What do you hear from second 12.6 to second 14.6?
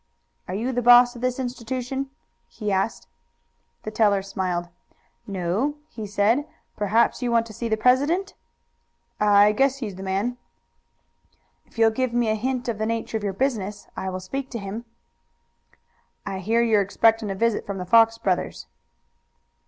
of the nature of your business I will speak to